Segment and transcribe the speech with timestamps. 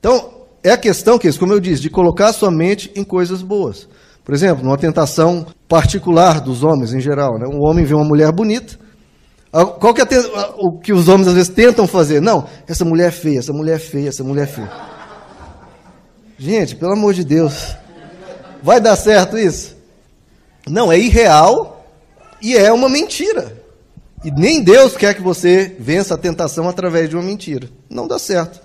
[0.00, 3.86] Então, é a questão, que como eu disse, de colocar sua mente em coisas boas.
[4.24, 7.38] Por exemplo, numa tentação particular dos homens em geral.
[7.38, 7.46] Né?
[7.46, 8.78] Um homem vê uma mulher bonita.
[9.52, 10.06] Qual que é
[10.58, 12.20] o que os homens às vezes tentam fazer?
[12.20, 14.70] Não, essa mulher é feia, essa mulher é feia, essa mulher é feia.
[16.38, 17.76] Gente, pelo amor de Deus,
[18.62, 19.76] vai dar certo isso?
[20.68, 21.84] Não, é irreal
[22.40, 23.60] e é uma mentira.
[24.24, 27.68] E nem Deus quer que você vença a tentação através de uma mentira.
[27.88, 28.60] Não dá certo.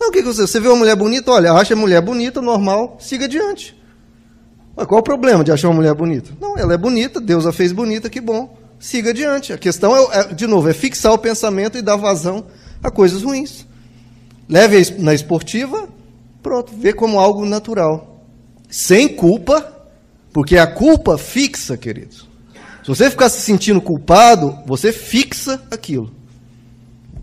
[0.00, 0.46] Não, o que, que você.
[0.46, 3.78] Você vê uma mulher bonita, olha, acha a mulher bonita, normal, siga adiante.
[4.74, 6.30] Mas qual o problema de achar uma mulher bonita?
[6.40, 8.56] Não, ela é bonita, Deus a fez bonita, que bom.
[8.78, 9.52] Siga adiante.
[9.52, 12.46] A questão é, é de novo, é fixar o pensamento e dar vazão
[12.82, 13.66] a coisas ruins.
[14.48, 15.86] Leve na esportiva,
[16.42, 18.24] pronto, vê como algo natural.
[18.70, 19.86] Sem culpa,
[20.32, 22.26] porque a culpa fixa, queridos.
[22.82, 26.10] Se você ficar se sentindo culpado, você fixa aquilo.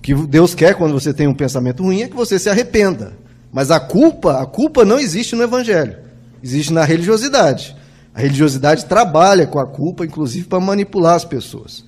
[0.08, 3.12] Que Deus quer quando você tem um pensamento ruim é que você se arrependa.
[3.52, 5.98] Mas a culpa, a culpa não existe no evangelho.
[6.42, 7.76] Existe na religiosidade.
[8.16, 11.84] A religiosidade trabalha com a culpa, inclusive para manipular as pessoas.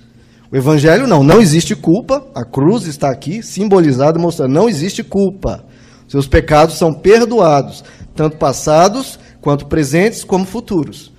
[0.52, 2.28] O evangelho não, não existe culpa.
[2.36, 5.64] A cruz está aqui simbolizada mostrando não existe culpa.
[6.06, 11.14] Seus pecados são perdoados, tanto passados quanto presentes como futuros.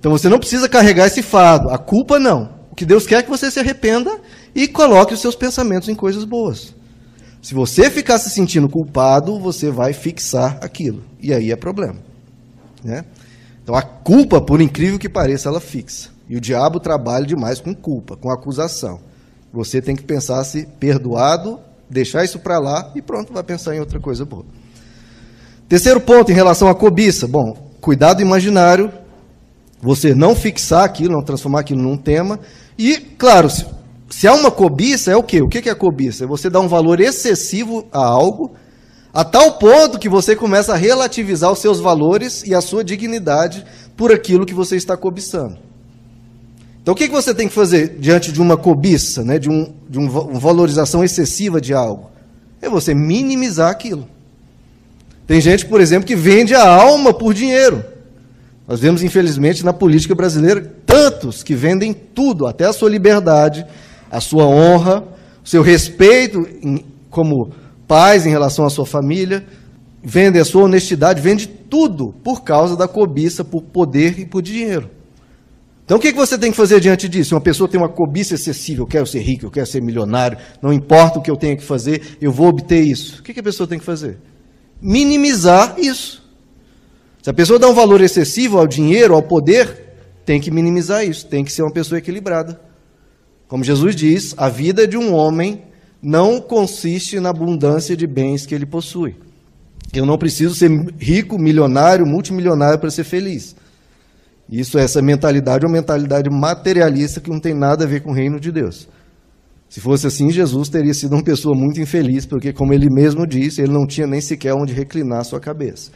[0.00, 1.70] Então você não precisa carregar esse fado.
[1.70, 2.50] A culpa não.
[2.72, 4.18] O que Deus quer é que você se arrependa
[4.54, 6.74] e coloque os seus pensamentos em coisas boas.
[7.40, 11.02] Se você ficar se sentindo culpado, você vai fixar aquilo.
[11.20, 11.96] E aí é problema.
[12.84, 13.04] Né?
[13.62, 16.10] Então a culpa, por incrível que pareça, ela fixa.
[16.28, 19.00] E o diabo trabalha demais com culpa, com acusação.
[19.52, 21.58] Você tem que pensar se perdoado,
[21.90, 24.44] deixar isso para lá e pronto, vai pensar em outra coisa boa.
[25.68, 27.26] Terceiro ponto em relação à cobiça.
[27.26, 28.92] Bom, cuidado imaginário
[29.82, 32.38] você não fixar aquilo, não transformar aquilo num tema.
[32.78, 33.48] E, claro,
[34.12, 35.40] se, há uma cobiça, é o quê?
[35.40, 36.24] O que é cobiça?
[36.24, 38.52] É você dar um valor excessivo a algo,
[39.10, 43.64] a tal ponto que você começa a relativizar os seus valores e a sua dignidade
[43.96, 45.56] por aquilo que você está cobiçando.
[46.82, 49.98] Então, o que, você tem que fazer diante de uma cobiça, né, de, um, de
[49.98, 52.10] um, uma valorização excessiva de algo?
[52.60, 54.06] É você minimizar aquilo.
[55.26, 57.82] Tem gente, por exemplo, que vende a alma por dinheiro.
[58.68, 63.64] Nós vemos, infelizmente, na política brasileira, tantos que vendem tudo, até a sua liberdade,
[64.12, 65.02] a sua honra,
[65.42, 67.50] o seu respeito em, como
[67.88, 69.42] pais em relação à sua família,
[70.04, 74.90] vendem a sua honestidade, vende tudo por causa da cobiça, por poder e por dinheiro.
[75.84, 77.34] Então o que você tem que fazer diante disso?
[77.34, 80.72] Uma pessoa tem uma cobiça excessiva, eu quero ser rico, eu quero ser milionário, não
[80.72, 83.20] importa o que eu tenha que fazer, eu vou obter isso.
[83.20, 84.18] O que a pessoa tem que fazer?
[84.80, 86.22] Minimizar isso.
[87.22, 89.94] Se a pessoa dá um valor excessivo ao dinheiro, ao poder,
[90.24, 92.71] tem que minimizar isso, tem que ser uma pessoa equilibrada.
[93.52, 95.60] Como Jesus diz, a vida de um homem
[96.02, 99.14] não consiste na abundância de bens que ele possui.
[99.92, 103.54] Eu não preciso ser rico, milionário, multimilionário para ser feliz.
[104.50, 108.14] Isso, essa mentalidade é uma mentalidade materialista que não tem nada a ver com o
[108.14, 108.88] reino de Deus.
[109.68, 113.60] Se fosse assim, Jesus teria sido uma pessoa muito infeliz, porque, como ele mesmo disse,
[113.60, 115.90] ele não tinha nem sequer onde reclinar a sua cabeça.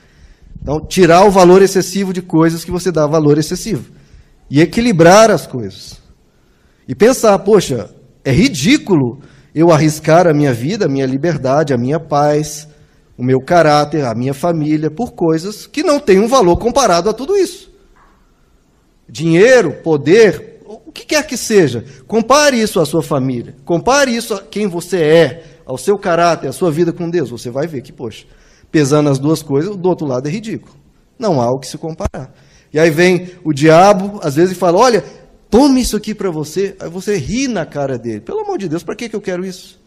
[0.60, 3.92] Então, tirar o valor excessivo de coisas que você dá valor excessivo.
[4.50, 6.04] E equilibrar as coisas.
[6.88, 7.90] E pensar, poxa,
[8.24, 9.20] é ridículo
[9.54, 12.68] eu arriscar a minha vida, a minha liberdade, a minha paz,
[13.16, 17.12] o meu caráter, a minha família, por coisas que não têm um valor comparado a
[17.14, 17.70] tudo isso.
[19.08, 21.84] Dinheiro, poder, o que quer que seja.
[22.06, 23.54] Compare isso à sua família.
[23.64, 27.30] Compare isso a quem você é, ao seu caráter, à sua vida com Deus.
[27.30, 28.26] Você vai ver que, poxa,
[28.70, 30.74] pesando as duas coisas, do outro lado é ridículo.
[31.18, 32.34] Não há o que se comparar.
[32.72, 35.02] E aí vem o diabo, às vezes, e fala: Olha,
[35.56, 36.76] tome isso aqui para você.
[36.78, 38.20] Aí você ri na cara dele.
[38.20, 39.80] Pelo amor de Deus, para que, que eu quero isso?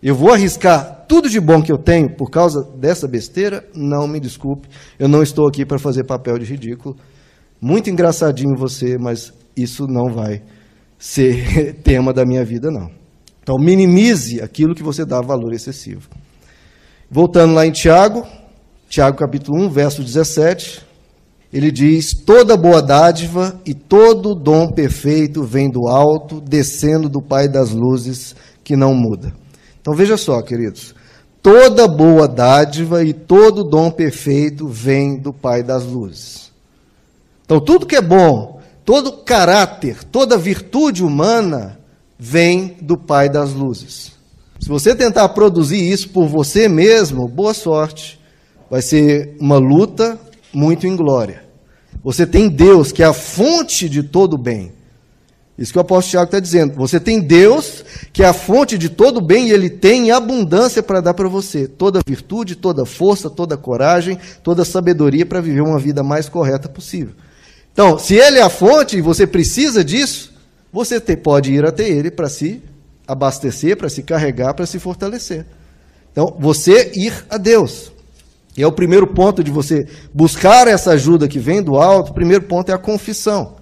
[0.00, 3.68] Eu vou arriscar tudo de bom que eu tenho por causa dessa besteira?
[3.74, 4.68] Não me desculpe,
[5.00, 6.96] eu não estou aqui para fazer papel de ridículo.
[7.60, 10.42] Muito engraçadinho você, mas isso não vai
[10.96, 12.88] ser tema da minha vida, não.
[13.42, 16.08] Então, minimize aquilo que você dá valor excessivo.
[17.10, 18.24] Voltando lá em Tiago,
[18.88, 20.86] Tiago capítulo 1, verso 17,
[21.52, 27.48] ele diz: Toda boa dádiva e todo dom perfeito vem do alto, descendo do Pai
[27.48, 29.32] das luzes, que não muda.
[29.80, 30.94] Então veja só, queridos,
[31.42, 36.52] toda boa dádiva e todo dom perfeito vem do Pai das luzes.
[37.44, 41.80] Então tudo que é bom, todo caráter, toda virtude humana
[42.16, 44.12] vem do Pai das luzes.
[44.60, 48.20] Se você tentar produzir isso por você mesmo, boa sorte.
[48.70, 50.16] Vai ser uma luta
[50.52, 51.44] muito inglória.
[52.02, 54.72] Você tem Deus, que é a fonte de todo bem.
[55.60, 56.74] Isso que o apóstolo Tiago está dizendo.
[56.76, 60.82] Você tem Deus, que é a fonte de todo bem, e Ele tem em abundância
[60.82, 65.78] para dar para você toda virtude, toda força, toda coragem, toda sabedoria para viver uma
[65.78, 67.14] vida mais correta possível.
[67.72, 70.32] Então, se Ele é a fonte e você precisa disso,
[70.72, 72.62] você te, pode ir até Ele para se
[73.06, 75.44] abastecer, para se carregar, para se fortalecer.
[76.10, 77.92] Então, você ir a Deus.
[78.56, 82.10] E é o primeiro ponto de você buscar essa ajuda que vem do alto.
[82.10, 83.56] O primeiro ponto é a confissão.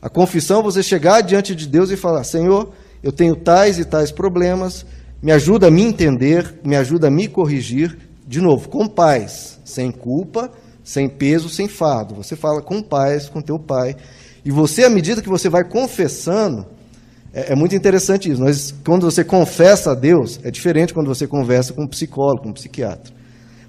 [0.00, 2.72] A confissão você chegar diante de Deus e falar: Senhor,
[3.02, 4.84] eu tenho tais e tais problemas,
[5.22, 7.96] me ajuda a me entender, me ajuda a me corrigir.
[8.26, 10.50] De novo, com paz, sem culpa,
[10.82, 12.14] sem peso, sem fardo.
[12.14, 13.96] Você fala com paz com teu pai.
[14.44, 16.66] E você, à medida que você vai confessando,
[17.32, 18.40] é, é, muito interessante isso.
[18.40, 22.48] Nós, quando você confessa a Deus, é diferente quando você conversa com um psicólogo, com
[22.50, 23.12] um psiquiatra.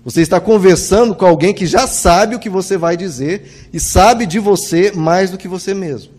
[0.03, 4.25] Você está conversando com alguém que já sabe o que você vai dizer e sabe
[4.25, 6.11] de você mais do que você mesmo.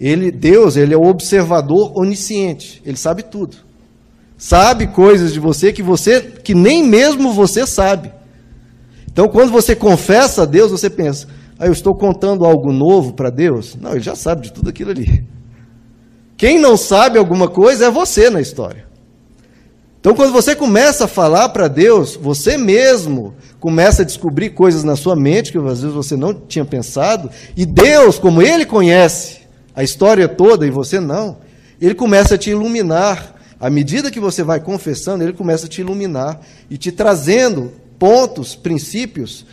[0.00, 2.80] Ele, Deus, ele é o observador onisciente.
[2.86, 3.56] Ele sabe tudo.
[4.38, 8.12] Sabe coisas de você que você que nem mesmo você sabe.
[9.12, 11.26] Então, quando você confessa a Deus, você pensa:
[11.58, 14.92] "Ah, eu estou contando algo novo para Deus?" Não, ele já sabe de tudo aquilo
[14.92, 15.26] ali.
[16.38, 18.89] Quem não sabe alguma coisa é você na história.
[20.00, 24.96] Então, quando você começa a falar para Deus, você mesmo começa a descobrir coisas na
[24.96, 29.40] sua mente que às vezes você não tinha pensado, e Deus, como Ele conhece,
[29.74, 31.38] a história toda e você não,
[31.80, 33.36] ele começa a te iluminar.
[33.58, 38.54] À medida que você vai confessando, ele começa a te iluminar e te trazendo pontos,
[38.54, 39.44] princípios,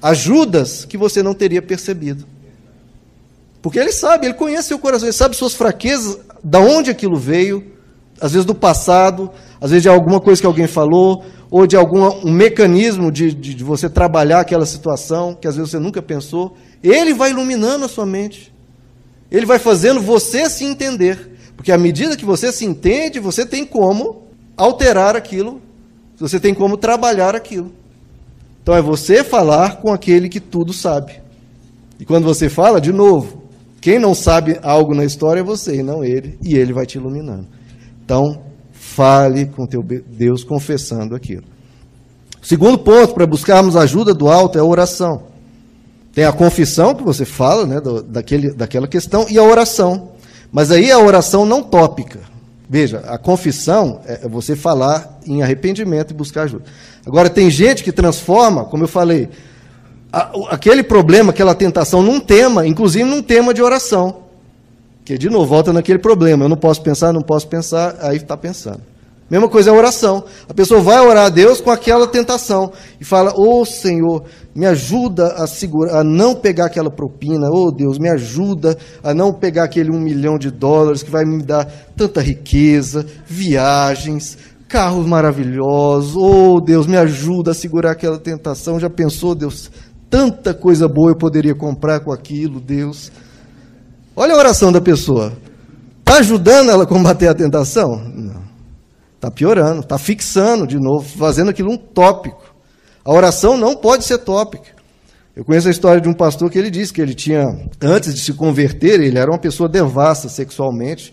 [0.00, 2.24] ajudas que você não teria percebido.
[3.60, 7.75] Porque ele sabe, ele conhece seu coração, ele sabe suas fraquezas, da onde aquilo veio,
[8.20, 9.30] às vezes do passado,
[9.60, 13.54] às vezes de alguma coisa que alguém falou, ou de algum um mecanismo de, de,
[13.54, 16.56] de você trabalhar aquela situação que às vezes você nunca pensou.
[16.82, 18.52] Ele vai iluminando a sua mente.
[19.30, 21.36] Ele vai fazendo você se entender.
[21.56, 24.24] Porque à medida que você se entende, você tem como
[24.56, 25.60] alterar aquilo,
[26.18, 27.72] você tem como trabalhar aquilo.
[28.62, 31.20] Então é você falar com aquele que tudo sabe.
[31.98, 33.44] E quando você fala, de novo,
[33.80, 36.98] quem não sabe algo na história é você e não ele, e ele vai te
[36.98, 37.46] iluminando.
[38.06, 41.42] Então, fale com teu Deus confessando aquilo.
[42.40, 45.24] Segundo ponto para buscarmos ajuda do alto é a oração.
[46.14, 50.12] Tem a confissão que você fala, né, do, daquele, daquela questão, e a oração.
[50.52, 52.20] Mas aí a oração não tópica.
[52.70, 56.64] Veja, a confissão é você falar em arrependimento e buscar ajuda.
[57.04, 59.28] Agora, tem gente que transforma, como eu falei,
[60.12, 64.25] a, aquele problema, aquela tentação, num tema, inclusive num tema de oração.
[65.06, 66.44] Que, de novo, volta naquele problema.
[66.44, 68.80] Eu não posso pensar, não posso pensar, aí está pensando.
[69.30, 70.24] Mesma coisa é a oração.
[70.48, 74.66] A pessoa vai orar a Deus com aquela tentação e fala: Ô oh, Senhor, me
[74.66, 75.44] ajuda a
[75.98, 77.48] a não pegar aquela propina.
[77.48, 81.24] Ô oh, Deus, me ajuda a não pegar aquele um milhão de dólares que vai
[81.24, 81.64] me dar
[81.96, 84.36] tanta riqueza, viagens,
[84.66, 86.16] carros maravilhosos.
[86.16, 88.80] Ô oh, Deus, me ajuda a segurar aquela tentação.
[88.80, 89.70] Já pensou, Deus,
[90.10, 93.12] tanta coisa boa eu poderia comprar com aquilo, Deus.
[94.18, 95.36] Olha a oração da pessoa.
[95.98, 97.98] Está ajudando ela a combater a tentação?
[97.98, 98.42] Não.
[99.16, 102.42] Está piorando, está fixando de novo, fazendo aquilo um tópico.
[103.04, 104.74] A oração não pode ser tópica.
[105.36, 107.44] Eu conheço a história de um pastor que ele disse que ele tinha,
[107.82, 111.12] antes de se converter, ele era uma pessoa devassa sexualmente,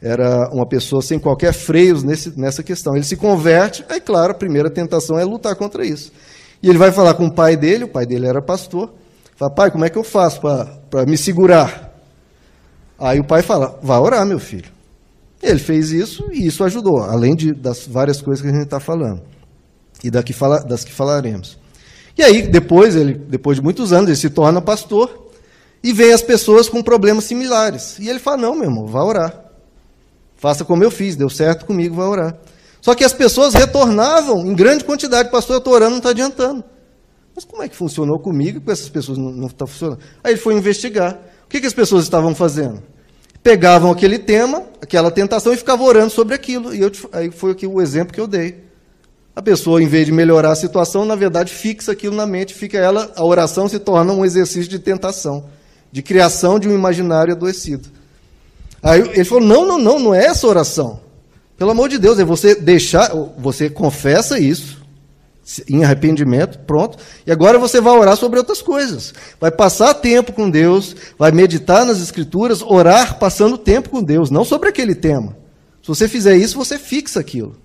[0.00, 2.94] era uma pessoa sem qualquer freios nesse, nessa questão.
[2.94, 6.12] Ele se converte, aí, claro, a primeira tentação é lutar contra isso.
[6.62, 8.92] E ele vai falar com o pai dele, o pai dele era pastor,
[9.34, 11.83] fala, pai, como é que eu faço para me segurar?
[12.98, 14.72] Aí o pai fala, vá orar, meu filho.
[15.42, 18.80] Ele fez isso e isso ajudou, além de, das várias coisas que a gente está
[18.80, 19.22] falando
[20.02, 21.58] e da que fala, das que falaremos.
[22.16, 25.30] E aí, depois, ele, depois de muitos anos, ele se torna pastor
[25.82, 27.98] e vem as pessoas com problemas similares.
[27.98, 29.44] E ele fala: Não, meu irmão, vá orar.
[30.36, 32.36] Faça como eu fiz, deu certo comigo, vá orar.
[32.80, 36.62] Só que as pessoas retornavam em grande quantidade: Pastor, eu estou orando, não está adiantando.
[37.34, 39.98] Mas como é que funcionou comigo com essas pessoas não está funcionando?
[40.22, 41.18] Aí ele foi investigar.
[41.44, 42.82] O que, que as pessoas estavam fazendo?
[43.44, 46.74] pegavam aquele tema, aquela tentação e ficavam orando sobre aquilo.
[46.74, 48.64] E eu, aí foi aqui o exemplo que eu dei.
[49.36, 52.78] A pessoa, em vez de melhorar a situação, na verdade fixa aquilo na mente, fica
[52.78, 55.44] ela, a oração se torna um exercício de tentação,
[55.92, 57.90] de criação de um imaginário adoecido.
[58.82, 61.00] Aí ele falou: não, não, não, não é essa oração.
[61.58, 64.83] Pelo amor de Deus, é você deixar, você confessa isso,
[65.68, 66.98] em arrependimento, pronto.
[67.26, 69.12] E agora você vai orar sobre outras coisas.
[69.40, 74.44] Vai passar tempo com Deus, vai meditar nas Escrituras, orar passando tempo com Deus, não
[74.44, 75.36] sobre aquele tema.
[75.82, 77.56] Se você fizer isso, você fixa aquilo.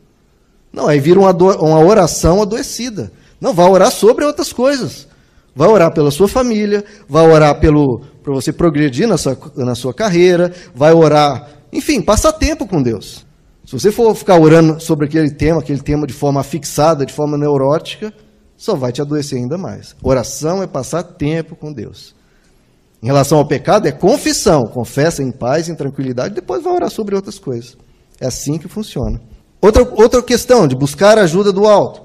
[0.72, 3.12] Não, aí vira uma, uma oração adoecida.
[3.40, 5.08] Não, vai orar sobre outras coisas.
[5.56, 9.94] Vai orar pela sua família, vai orar pelo para você progredir na sua, na sua
[9.94, 13.26] carreira, vai orar, enfim, passar tempo com Deus.
[13.70, 17.38] Se você for ficar orando sobre aquele tema, aquele tema de forma fixada, de forma
[17.38, 18.12] neurótica,
[18.58, 19.96] só vai te adoecer ainda mais.
[20.02, 22.16] Oração é passar tempo com Deus.
[23.00, 24.66] Em relação ao pecado, é confissão.
[24.66, 27.78] Confessa em paz, em tranquilidade, depois vai orar sobre outras coisas.
[28.20, 29.22] É assim que funciona.
[29.62, 32.02] Outra, outra questão de buscar a ajuda do alto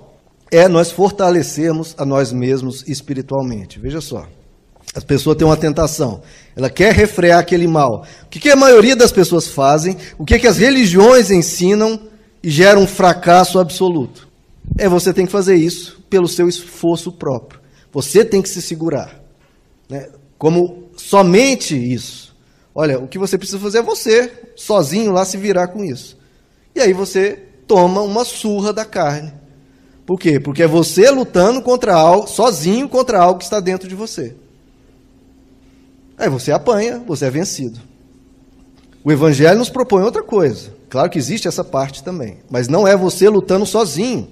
[0.50, 3.80] é nós fortalecermos a nós mesmos espiritualmente.
[3.80, 4.26] Veja só.
[4.94, 6.22] As pessoas têm uma tentação.
[6.56, 8.06] Ela quer refrear aquele mal.
[8.24, 9.96] O que, que a maioria das pessoas fazem?
[10.18, 12.00] O que, que as religiões ensinam
[12.42, 14.28] e gera um fracasso absoluto?
[14.78, 17.60] É você tem que fazer isso pelo seu esforço próprio.
[17.92, 19.20] Você tem que se segurar.
[19.88, 20.08] Né?
[20.38, 22.34] Como somente isso.
[22.74, 26.18] Olha, o que você precisa fazer é você, sozinho lá, se virar com isso.
[26.74, 29.32] E aí você toma uma surra da carne.
[30.04, 30.38] Por quê?
[30.38, 34.34] Porque é você lutando contra algo, sozinho contra algo que está dentro de você.
[36.16, 37.80] Aí você apanha, você é vencido.
[39.04, 40.72] O Evangelho nos propõe outra coisa.
[40.88, 42.38] Claro que existe essa parte também.
[42.50, 44.28] Mas não é você lutando sozinho.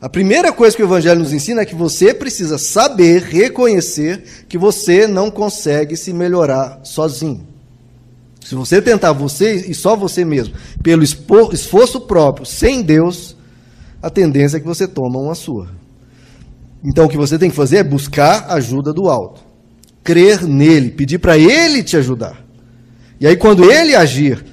[0.00, 4.56] A primeira coisa que o Evangelho nos ensina é que você precisa saber, reconhecer que
[4.56, 7.46] você não consegue se melhorar sozinho.
[8.42, 13.36] Se você tentar você e só você mesmo, pelo esforço próprio, sem Deus,
[14.02, 15.68] a tendência é que você toma uma sua.
[16.82, 19.49] Então o que você tem que fazer é buscar ajuda do alto.
[20.02, 22.44] Crer nele, pedir para ele te ajudar.
[23.20, 24.44] E aí quando ele agir,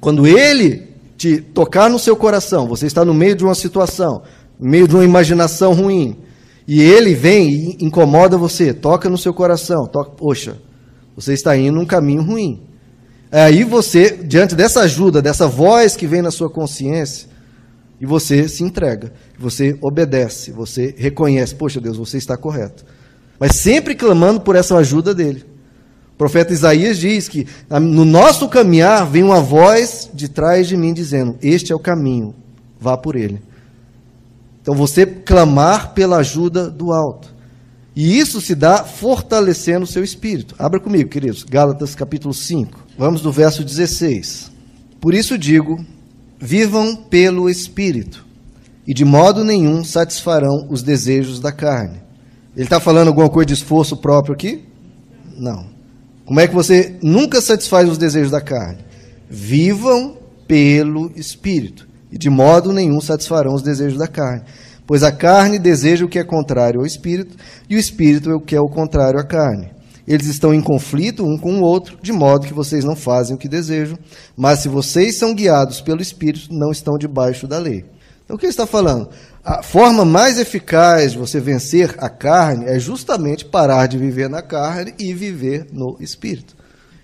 [0.00, 4.22] quando ele te tocar no seu coração, você está no meio de uma situação,
[4.58, 6.16] no meio de uma imaginação ruim,
[6.66, 10.56] e ele vem e incomoda você, toca no seu coração, toca, poxa,
[11.16, 12.62] você está indo num caminho ruim.
[13.30, 17.28] Aí você, diante dessa ajuda, dessa voz que vem na sua consciência,
[18.00, 22.84] e você se entrega, você obedece, você reconhece, poxa Deus, você está correto.
[23.38, 25.44] Mas sempre clamando por essa ajuda dele.
[26.14, 30.92] O profeta Isaías diz que no nosso caminhar vem uma voz de trás de mim
[30.92, 32.34] dizendo: Este é o caminho,
[32.80, 33.40] vá por ele.
[34.60, 37.32] Então você clamar pela ajuda do alto.
[37.94, 40.54] E isso se dá fortalecendo o seu espírito.
[40.58, 42.86] Abra comigo, queridos, Gálatas capítulo 5.
[42.98, 44.50] Vamos do verso 16.
[45.00, 45.84] Por isso digo:
[46.38, 48.24] vivam pelo espírito,
[48.86, 52.07] e de modo nenhum satisfarão os desejos da carne.
[52.58, 54.64] Ele está falando alguma coisa de esforço próprio aqui?
[55.36, 55.66] Não.
[56.26, 58.78] Como é que você nunca satisfaz os desejos da carne?
[59.30, 60.16] Vivam
[60.48, 64.42] pelo espírito e de modo nenhum satisfarão os desejos da carne.
[64.84, 67.36] Pois a carne deseja o que é contrário ao espírito,
[67.70, 69.70] e o espírito é o que é o contrário à carne.
[70.04, 73.38] Eles estão em conflito um com o outro, de modo que vocês não fazem o
[73.38, 73.96] que desejam.
[74.36, 77.84] Mas se vocês são guiados pelo espírito, não estão debaixo da lei.
[78.28, 79.08] Então o que ele está falando?
[79.42, 84.42] A forma mais eficaz de você vencer a carne é justamente parar de viver na
[84.42, 86.54] carne e viver no espírito.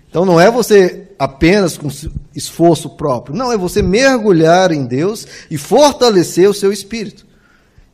[0.07, 1.89] Então não é você apenas com
[2.35, 7.25] esforço próprio, não, é você mergulhar em Deus e fortalecer o seu espírito.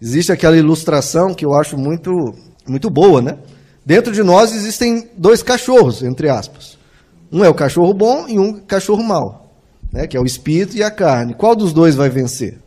[0.01, 2.35] Existe aquela ilustração que eu acho muito,
[2.67, 3.37] muito boa, né?
[3.85, 6.77] Dentro de nós existem dois cachorros, entre aspas.
[7.31, 9.55] Um é o cachorro bom e um cachorro mau,
[9.89, 10.05] né?
[10.05, 11.33] que é o espírito e a carne.
[11.33, 12.59] Qual dos dois vai vencer?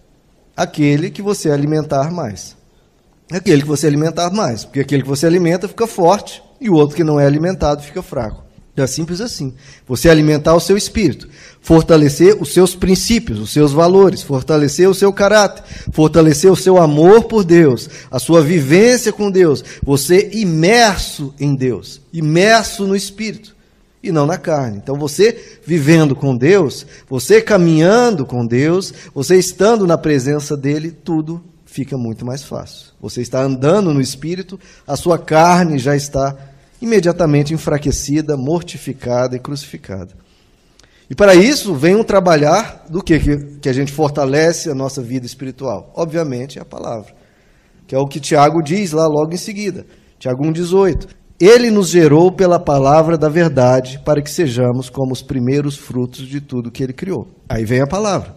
[0.56, 2.56] Aquele que você alimentar mais.
[3.32, 6.94] Aquele que você alimentar mais, porque aquele que você alimenta fica forte e o outro
[6.94, 8.44] que não é alimentado fica fraco.
[8.76, 9.54] É simples assim.
[9.87, 11.28] Você alimentar o seu espírito,
[11.61, 17.25] fortalecer os seus princípios, os seus valores, fortalecer o seu caráter, fortalecer o seu amor
[17.25, 23.53] por Deus, a sua vivência com Deus, você imerso em Deus, imerso no espírito
[24.04, 24.76] e não na carne.
[24.76, 31.42] Então você vivendo com Deus, você caminhando com Deus, você estando na presença dele, tudo
[31.64, 32.92] fica muito mais fácil.
[33.00, 36.37] Você está andando no espírito, a sua carne já está
[36.80, 40.14] imediatamente enfraquecida, mortificada e crucificada.
[41.08, 43.18] E para isso vem um trabalhar do que,
[43.58, 45.92] que a gente fortalece a nossa vida espiritual.
[45.94, 47.14] Obviamente, é a palavra,
[47.87, 49.87] que é o que Tiago diz lá logo em seguida.
[50.18, 51.08] Tiago 1,18.
[51.44, 56.40] Ele nos gerou pela palavra da verdade para que sejamos como os primeiros frutos de
[56.40, 57.28] tudo que ele criou.
[57.46, 58.34] Aí vem a palavra.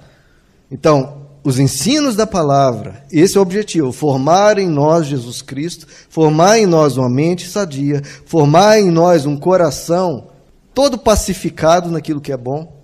[0.69, 6.59] Então, os ensinos da palavra, esse é o objetivo: formar em nós Jesus Cristo, formar
[6.59, 10.27] em nós uma mente sadia, formar em nós um coração
[10.73, 12.75] todo pacificado naquilo que é bom.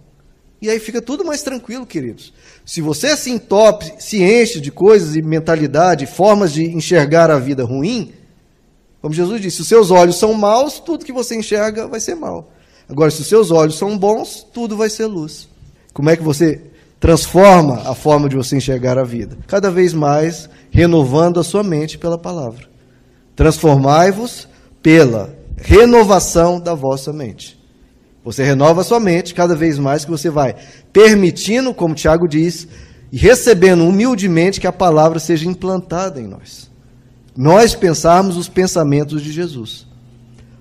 [0.61, 2.31] E aí fica tudo mais tranquilo, queridos.
[2.65, 7.65] Se você se entope, se enche de coisas e mentalidade, formas de enxergar a vida
[7.65, 8.13] ruim,
[9.03, 12.15] como Jesus disse, se os seus olhos são maus, tudo que você enxerga vai ser
[12.15, 12.53] mal.
[12.88, 15.50] Agora, se os seus olhos são bons, tudo vai ser luz.
[15.93, 19.38] Como é que você transforma a forma de você enxergar a vida.
[19.45, 22.65] Cada vez mais renovando a sua mente pela palavra.
[23.36, 24.48] Transformai-vos
[24.81, 27.62] pela renovação da vossa mente.
[28.24, 30.55] Você renova a sua mente cada vez mais que você vai
[30.93, 32.69] permitindo, como Tiago diz,
[33.12, 36.72] e recebendo humildemente que a palavra seja implantada em nós.
[37.35, 39.87] Nós pensarmos os pensamentos de Jesus.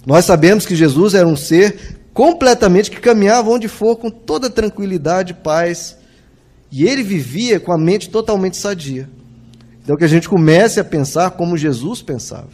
[0.07, 5.35] Nós sabemos que Jesus era um ser completamente que caminhava onde for com toda tranquilidade,
[5.35, 5.97] paz,
[6.71, 9.09] e ele vivia com a mente totalmente sadia.
[9.83, 12.49] Então que a gente comece a pensar como Jesus pensava.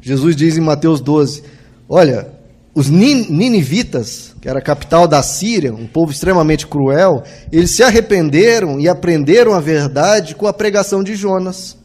[0.00, 1.42] Jesus diz em Mateus 12:
[1.88, 2.28] Olha,
[2.74, 8.78] os ninivitas, que era a capital da Síria, um povo extremamente cruel, eles se arrependeram
[8.78, 11.76] e aprenderam a verdade com a pregação de Jonas,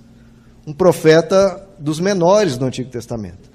[0.68, 3.52] um profeta dos menores do Antigo Testamento.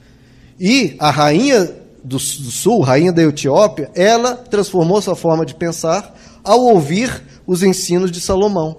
[0.60, 1.70] E a rainha
[2.04, 8.10] do, sul, rainha da Etiópia, ela transformou sua forma de pensar ao ouvir os ensinos
[8.10, 8.76] de Salomão.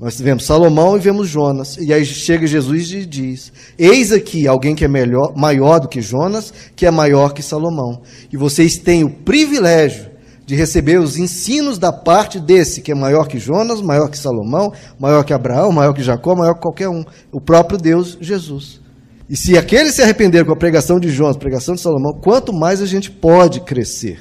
[0.00, 1.76] Nós vemos Salomão e vemos Jonas.
[1.76, 6.00] E aí chega Jesus e diz: Eis aqui alguém que é melhor, maior do que
[6.00, 8.00] Jonas, que é maior que Salomão.
[8.32, 10.07] E vocês têm o privilégio
[10.48, 14.72] de receber os ensinos da parte desse, que é maior que Jonas, maior que Salomão,
[14.98, 17.04] maior que Abraão, maior que Jacó, maior que qualquer um.
[17.30, 18.80] O próprio Deus, Jesus.
[19.28, 22.80] E se aqueles se arrependeram com a pregação de Jonas, pregação de Salomão, quanto mais
[22.80, 24.18] a gente pode crescer.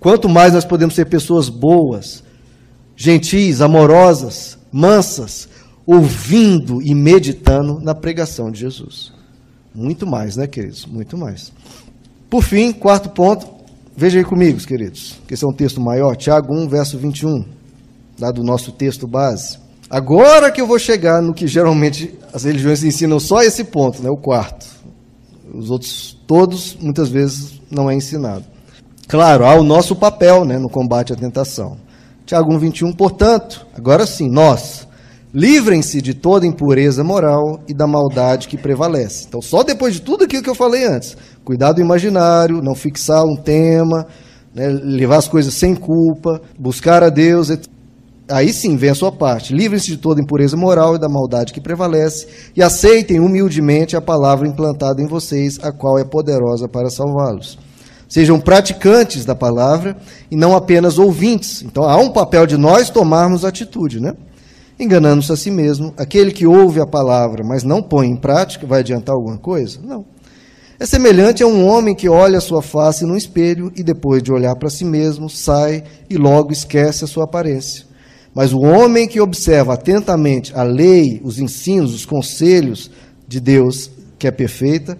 [0.00, 2.24] Quanto mais nós podemos ser pessoas boas,
[2.96, 5.48] gentis, amorosas, mansas,
[5.86, 9.12] ouvindo e meditando na pregação de Jesus.
[9.72, 10.86] Muito mais, né, queridos?
[10.86, 11.52] Muito mais.
[12.28, 13.57] Por fim, quarto ponto,
[13.98, 17.44] veja aí comigo, queridos, que esse é um texto maior, Tiago 1, verso 21,
[18.20, 19.58] lá do nosso texto base.
[19.90, 24.08] Agora que eu vou chegar no que geralmente as religiões ensinam só esse ponto, né,
[24.08, 24.66] o quarto.
[25.52, 28.44] Os outros todos, muitas vezes, não é ensinado.
[29.08, 31.76] Claro, há o nosso papel né, no combate à tentação.
[32.24, 34.86] Tiago 1,21, portanto, agora sim, nós,
[35.32, 39.26] livrem-se de toda impureza moral e da maldade que prevalece.
[39.28, 43.36] Então, só depois de tudo aquilo que eu falei antes, cuidado imaginário, não fixar um
[43.36, 44.06] tema,
[44.54, 47.50] né, levar as coisas sem culpa, buscar a Deus,
[48.28, 49.54] aí sim vem a sua parte.
[49.54, 54.48] Livrem-se de toda impureza moral e da maldade que prevalece e aceitem humildemente a palavra
[54.48, 57.58] implantada em vocês, a qual é poderosa para salvá-los.
[58.08, 59.94] Sejam praticantes da palavra
[60.30, 61.62] e não apenas ouvintes.
[61.62, 64.14] Então há um papel de nós tomarmos atitude, né?
[64.78, 65.92] Enganando-se a si mesmo.
[65.96, 69.80] Aquele que ouve a palavra, mas não põe em prática, vai adiantar alguma coisa?
[69.82, 70.04] Não.
[70.80, 74.32] É semelhante a um homem que olha a sua face no espelho e depois de
[74.32, 77.84] olhar para si mesmo, sai e logo esquece a sua aparência.
[78.32, 82.88] Mas o homem que observa atentamente a lei, os ensinos, os conselhos
[83.26, 84.96] de Deus, que é perfeita,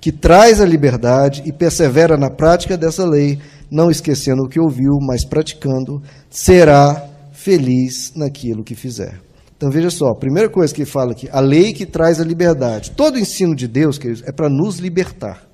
[0.00, 3.38] que traz a liberdade e persevera na prática dessa lei,
[3.70, 7.09] não esquecendo o que ouviu, mas praticando, será
[7.42, 9.18] feliz naquilo que fizer.
[9.56, 12.24] Então veja só, a primeira coisa que ele fala aqui, a lei que traz a
[12.24, 12.92] liberdade.
[12.92, 15.46] Todo o ensino de Deus, queridos, é para nos libertar.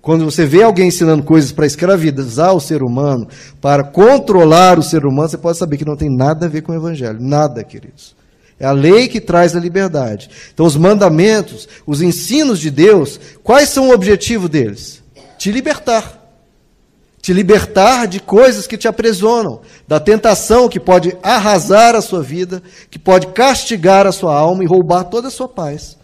[0.00, 3.26] Quando você vê alguém ensinando coisas para escravizar o ser humano,
[3.60, 6.72] para controlar o ser humano, você pode saber que não tem nada a ver com
[6.72, 7.18] o evangelho.
[7.20, 8.14] Nada, queridos.
[8.58, 10.30] É a lei que traz a liberdade.
[10.54, 15.02] Então, os mandamentos, os ensinos de Deus, quais são o objetivo deles?
[15.36, 16.25] Te libertar.
[17.26, 22.62] Te libertar de coisas que te aprisionam, da tentação que pode arrasar a sua vida,
[22.88, 25.96] que pode castigar a sua alma e roubar toda a sua paz.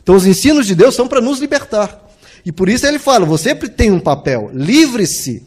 [0.00, 2.08] Então, os ensinos de Deus são para nos libertar.
[2.46, 5.44] E por isso ele fala: você tem um papel, livre-se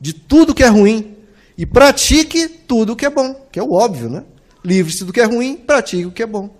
[0.00, 1.14] de tudo que é ruim
[1.56, 4.24] e pratique tudo que é bom, que é o óbvio, né?
[4.64, 6.50] Livre-se do que é ruim, pratique o que é bom.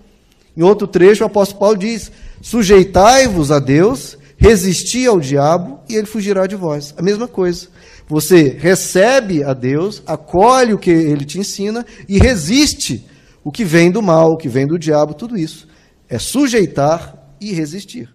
[0.57, 6.07] Em outro trecho, o apóstolo Paulo diz: Sujeitai-vos a Deus, resisti ao diabo e ele
[6.07, 6.94] fugirá de vós.
[6.96, 7.68] A mesma coisa.
[8.09, 13.07] Você recebe a Deus, acolhe o que ele te ensina e resiste
[13.44, 15.68] o que vem do mal, o que vem do diabo, tudo isso.
[16.09, 18.09] É sujeitar e resistir.